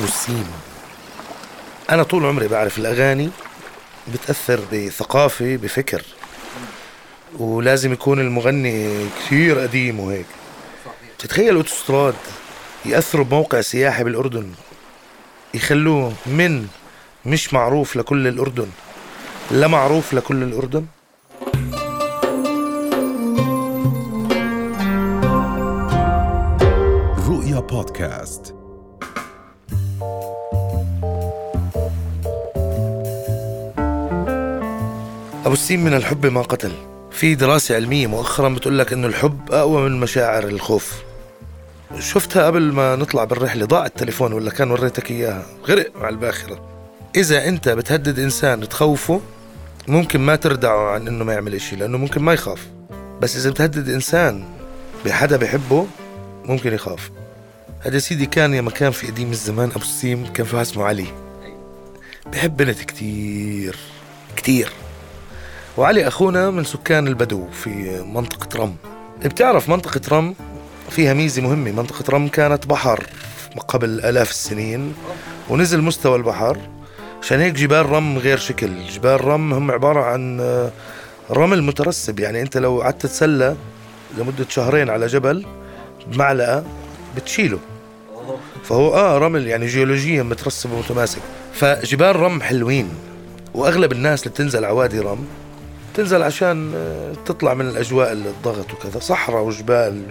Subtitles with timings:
[0.00, 0.50] أبو السيم
[1.90, 3.30] أنا طول عمري بعرف الأغاني
[4.12, 6.02] بتأثر بثقافة بفكر.
[7.38, 10.26] ولازم يكون المغني كثير قديم وهيك.
[11.18, 12.14] تتخيل أوتوستراد
[12.84, 14.52] يأثروا بموقع سياحي بالأردن؟
[15.54, 16.66] يخلوه من
[17.26, 18.68] مش معروف لكل الأردن.
[19.50, 20.86] لا معروف لكل الأردن.
[27.28, 28.59] رؤيا بودكاست.
[35.44, 36.72] أبو السيم من الحب ما قتل.
[37.10, 40.94] في دراسة علمية مؤخرا بتقول لك إنه الحب أقوى من مشاعر الخوف.
[41.98, 46.60] شفتها قبل ما نطلع بالرحلة ضاع التليفون ولا كان وريتك إياها؟ غرق مع الباخرة.
[47.16, 49.20] إذا أنت بتهدد إنسان تخوفه
[49.88, 52.66] ممكن ما تردعه عن إنه ما يعمل إشي لأنه ممكن ما يخاف.
[53.20, 54.44] بس إذا بتهدد إنسان
[55.04, 55.86] بحدا بحبه
[56.44, 57.10] ممكن يخاف.
[57.80, 61.06] هذا سيدي كان يا مكان في قديم الزمان أبو السيم كان في واحد اسمه علي.
[62.32, 63.76] بحب بنت كتير.
[64.36, 64.72] كتير.
[65.76, 68.76] وعلي أخونا من سكان البدو في منطقة رم.
[69.24, 70.34] بتعرف منطقة رم
[70.90, 71.70] فيها ميزة مهمة.
[71.70, 73.06] منطقة رم كانت بحر
[73.68, 74.94] قبل آلاف السنين
[75.48, 76.58] ونزل مستوى البحر.
[77.22, 78.86] عشان هيك جبال رم غير شكل.
[78.86, 80.70] جبال رم هم عبارة عن آه،
[81.30, 82.20] رمل مترسب.
[82.20, 83.56] يعني أنت لو قعدت تتسلى
[84.18, 85.46] لمدة شهرين على جبل
[86.06, 86.64] بمعلقة
[87.16, 87.58] بتشيله.
[88.64, 91.22] فهو آه رمل يعني جيولوجيا مترسب ومتماسك.
[91.54, 92.88] فجبال رم حلوين
[93.54, 95.26] وأغلب الناس اللي بتنزل على وادي رم
[96.00, 99.00] تنزل عشان آه، تطلع من الأجواء الضغط وكذا.
[99.00, 100.02] صحراء وجبال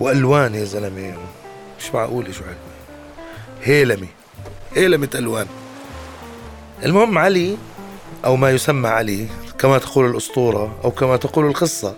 [0.00, 1.14] وألوان يا زلمة.
[1.80, 2.56] مش معقول شو حلوة.
[3.62, 4.08] هيلمي.
[4.74, 5.46] هيلمة ألوان.
[6.84, 7.56] المهم علي
[8.24, 9.26] أو ما يسمى علي
[9.58, 11.94] كما تقول الأسطورة أو كما تقول القصة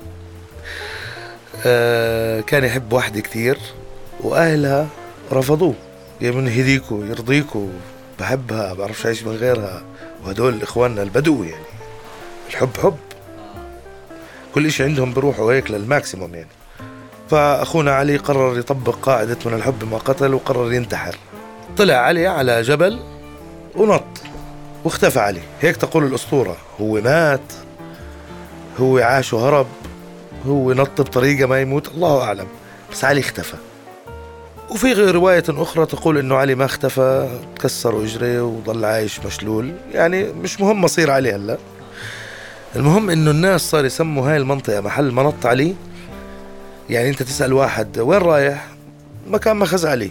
[1.66, 3.58] آه، كان يحب واحدة كتير
[4.20, 4.88] وأهلها
[5.32, 5.74] رفضوه.
[6.20, 7.68] يا من هديكوا يرضيكوا
[8.20, 9.82] بحبها بعرفش أعيش من غيرها.
[10.24, 11.64] وهدول إخواننا البدو يعني.
[12.50, 12.96] الحب حب.
[14.54, 16.48] كل إشي عندهم بروحوا هيك للماكسيموم يعني.
[17.30, 21.16] فأخونا علي قرر يطبق قاعدة من الحب ما قتل وقرر ينتحر.
[21.76, 23.00] طلع علي على جبل
[23.76, 24.04] ونط
[24.84, 25.40] واختفى علي.
[25.60, 26.56] هيك تقول الأسطورة.
[26.80, 27.52] هو مات
[28.80, 29.66] هو عاش وهرب
[30.46, 32.46] هو نط بطريقة ما يموت الله أعلم.
[32.92, 33.56] بس علي اختفى.
[34.70, 39.72] وفي رواية أخرى تقول إنه علي ما اختفى تكسر إجريه وضل عايش مشلول.
[39.92, 41.58] يعني مش مهم مصير علي هلا.
[42.76, 45.74] المهم إنه الناس صار يسموا هاي المنطقة محل منط علي.
[46.90, 48.66] يعني أنت تسأل واحد وين رايح؟
[49.26, 50.10] مكان ما خز علي.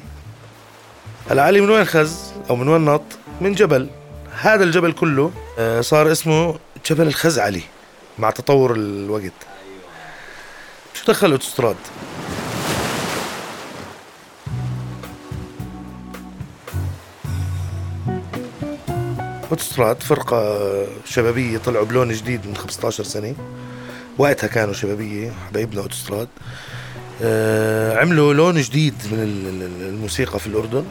[1.30, 3.04] هلا علي من وين خز أو من وين نط؟
[3.42, 3.90] من جبل.
[4.42, 7.62] هذا الجبل كله آه، صار اسمه جبل الخزعلي
[8.20, 9.32] مع تطور الوقت.
[10.94, 11.76] شو دخل اوتوستراد؟
[19.52, 20.60] اوتوستراد فرقة
[21.06, 23.36] شبابية طلعوا بلون جديد من 15 سنة.
[24.18, 26.28] وقتها كانوا شبابية حبايبنا اوتوستراد
[27.24, 30.84] آه، عملوا لون جديد من ال- ال- الموسيقى في الأردن.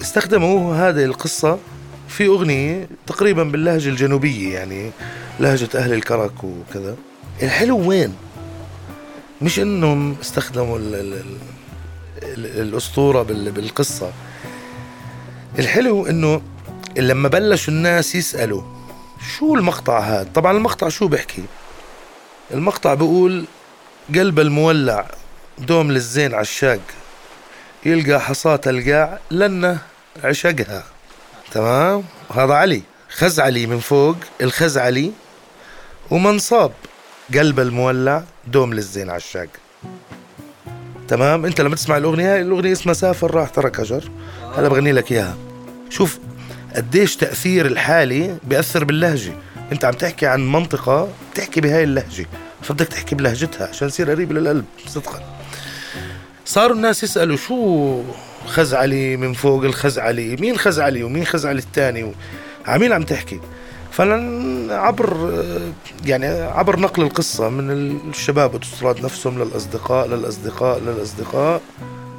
[0.00, 1.58] استخدموا هذه القصة
[2.08, 4.90] في أغنية تقريبا باللهجة الجنوبية يعني
[5.40, 6.96] لهجة أهل الكرك وكذا.
[7.42, 8.14] الحلو وين؟
[9.42, 11.26] مش إنهم استخدموا ال ال ال
[12.46, 14.12] ال الأسطورة بال بالقصة.
[15.58, 16.42] الحلو إنه
[16.96, 18.62] لما بلشوا الناس يسألوا
[19.38, 21.44] شو المقطع هذا؟ طبعا المقطع شو بيحكي؟
[22.50, 23.44] المقطع بيقول
[24.14, 25.06] قلب المولع
[25.58, 26.80] دوم للزين عشاق
[27.86, 29.78] يلقى حصاة القاع لنه
[30.24, 30.84] عشقها.
[31.52, 32.04] تمام؟
[32.34, 35.12] هذا علي خز علي من فوق الخز علي
[36.10, 36.72] ومنصاب
[37.34, 39.48] قلب المولع دوم للزين عشاق.
[41.08, 44.10] تمام؟ انت لما تسمع الأغنية الأغنية اسمها سافر راح ترك اجر
[44.56, 45.36] هذا بغني لك إياها.
[45.90, 46.18] شوف
[46.76, 49.32] قديش تأثير الحالي بيأثر باللهجة.
[49.72, 52.26] انت عم تحكي عن منطقة تحكي بهاي اللهجة.
[52.62, 55.22] فبدك تحكي بلهجتها عشان يصير قريب للقلب صدقا.
[56.44, 58.02] صاروا الناس يسألوا شو
[58.46, 62.12] خز علي من فوق الخز علي مين خز علي ومين خز علي الثاني
[62.66, 63.40] عمين عم تحكي؟
[63.92, 65.32] فعبر
[66.04, 67.70] يعني عبر نقل القصة من
[68.10, 71.60] الشباب اوتوستراد نفسهم للأصدقاء للأصدقاء للأصدقاء.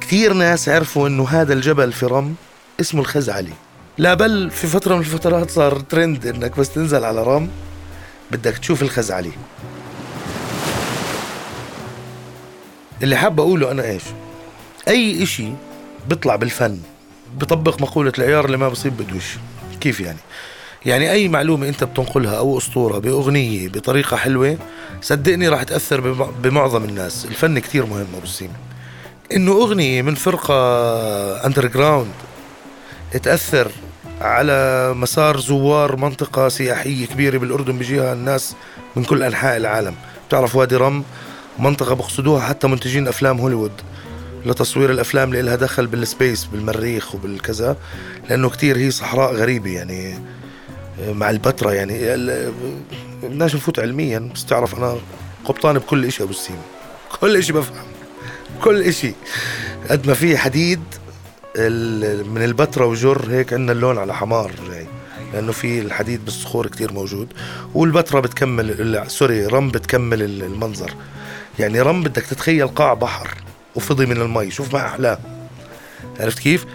[0.00, 2.34] كثير ناس عرفوا إنه هذا الجبل في رم
[2.80, 3.52] اسمه الخزعلي.
[3.98, 7.48] لا بل في فترة من الفترات صار ترند إنك بس تنزل على رم
[8.30, 9.32] بدك تشوف الخزعلي
[13.02, 14.02] اللي حاب أقوله أنا إيش؟
[14.88, 15.48] أي إشي
[16.08, 16.78] بيطلع بالفن
[17.38, 19.24] بطبق مقولة العيار اللي ما بصيب بدوش.
[19.80, 20.18] كيف يعني؟
[20.86, 24.58] يعني أي معلومة أنت بتنقلها أو أسطورة بأغنية بطريقة حلوة
[25.02, 27.24] صدقني راح تأثر بمع- بمعظم الناس.
[27.24, 28.52] الفن كتير مهم أبو السيم
[29.32, 30.54] إنه أغنية من فرقة
[31.46, 32.12] underground
[33.22, 33.70] تأثر
[34.24, 38.56] على مسار زوار منطقة سياحية كبيرة بالأردن بيجيها الناس
[38.96, 39.94] من كل أنحاء العالم.
[40.28, 41.04] بتعرف وادي رم؟
[41.58, 43.72] منطقة بقصدوها حتى منتجين أفلام هوليوود.
[44.46, 47.76] لتصوير الأفلام اللي لها دخل بال space بالمريخ وبالكذا
[48.30, 50.18] لأنه كتير هي صحراء غريبة يعني
[51.08, 51.98] مع البتراء يعني.
[53.22, 54.96] بدناش نفوت علميا بس تعرف أنا
[55.44, 56.58] قبطان بكل إشي أبو السيم.
[57.20, 57.86] كل إشي بفهم.
[58.62, 59.12] كل إشي.
[59.90, 60.80] قد ما في حديد
[61.58, 64.86] من البتراء وجر هيك عندنا اللون على حمار جاي
[65.32, 67.32] لأنه في الحديد بالصخور كتير موجود.
[67.74, 70.94] والبتراء بتكمل sorry رم بتكمل ال- المنظر.
[71.58, 73.34] يعني رم بدك تتخيل قاع بحر
[73.74, 75.18] وفضي من المي شوف ما احلاه
[76.20, 76.66] عرفت كيف؟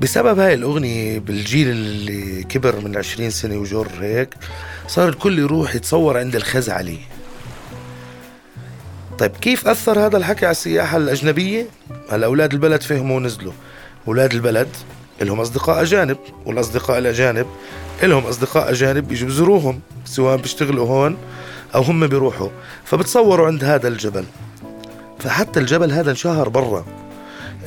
[0.00, 4.34] بسبب هاي الأغنية بالجيل اللي كبر من عشرين سنة وجر هيك
[4.88, 6.98] صار الكل يروح يتصور عند الخزعلي.
[9.18, 11.66] طيب كيف أثر هذا الحكي على السياحة الأجنبية؟
[12.10, 13.52] هلا أولاد البلد فهموا ونزلوا.
[14.08, 14.68] أولاد البلد
[15.20, 16.16] لهم أصدقاء أجانب
[16.46, 17.46] والأصدقاء الأجانب
[18.02, 21.16] لهم أصدقاء أجانب بيجوا بزوروهم سواء بيشتغلوا هون
[21.74, 22.48] أو هم بيروحوا
[22.84, 24.24] فبتصوروا عند هذا الجبل.
[25.18, 26.84] فحتى الجبل هذا انشهر برا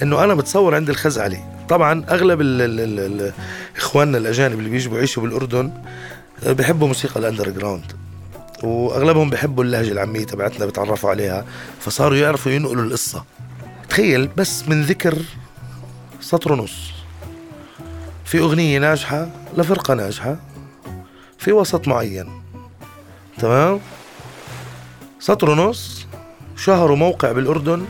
[0.01, 1.39] إنه أنا بتصور عند الخزعلي
[1.69, 3.31] طبعا أغلب ال ال ال
[3.77, 5.71] إخواننا الأجانب اللي بيجوا يعيشوا بالأردن
[6.43, 7.91] آه، بحبوا موسيقى ال underground
[8.63, 11.45] وأغلبهم بحبوا اللهجة العامية تبعتنا بيتعرفوا عليها
[11.79, 13.23] فصاروا يعرفوا ينقلوا القصة.
[13.89, 15.17] تخيل بس من ذكر
[16.21, 16.91] سطر ونص
[18.25, 20.38] في أغنية ناجحة لفرقة ناجحة
[21.38, 22.41] في وسط معين.
[23.38, 23.79] تمام؟
[25.19, 26.07] سطر ونص
[26.57, 27.85] شهروا موقع بالأردن.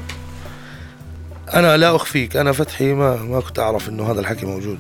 [1.54, 4.80] أنا لا أخفيك أنا فتحي ما ما كنت أعرف إنه هذا الحكي موجود.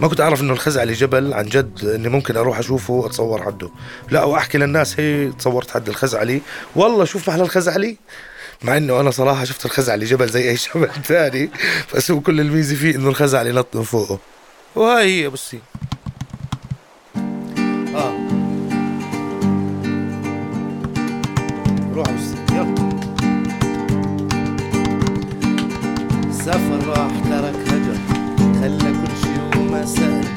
[0.00, 3.70] ما كنت أعرف إنه الخزعلي جبل عن جد إني ممكن أروح أشوفه وأتصور حده.
[4.10, 6.40] لا وأحكي للناس هي تصورت حد الخزعلي
[6.76, 7.96] والله شوف محل الخزعلي
[8.62, 11.50] مع إنه أنا صراحة شفت الخزعلي جبل زي أي جبل ثاني
[11.94, 14.18] بس هو كل الميزة فيه إنه الخزعلي نط من فوقه.
[14.74, 15.58] وهاي هي بصي
[17.94, 18.12] آه.
[21.94, 22.90] روح بصي يلا.
[26.44, 27.98] سافر راح ترك هجر.
[28.60, 29.80] خلى كل شي وما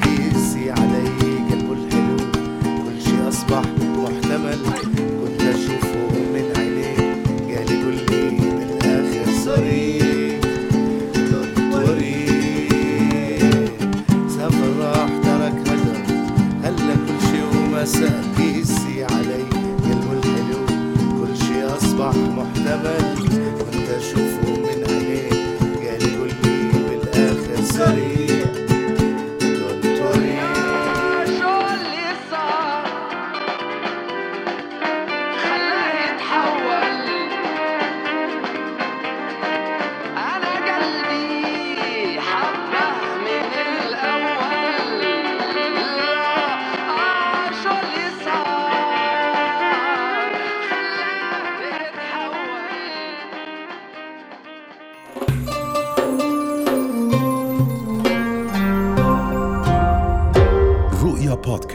[0.04, 1.08] قيسي علي.
[1.50, 2.16] قلبه الحلو
[2.62, 3.62] كل شي أصبح
[3.96, 4.99] محتمل.
[17.92, 18.29] شي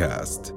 [0.05, 0.54] رؤيا بودكاست